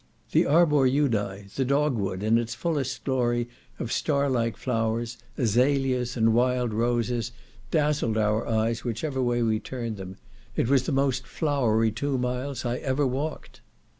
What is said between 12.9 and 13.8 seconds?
walked.